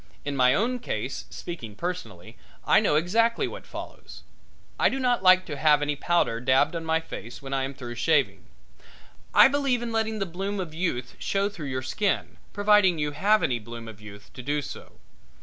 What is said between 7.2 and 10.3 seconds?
when I am through shaving. I believe in letting the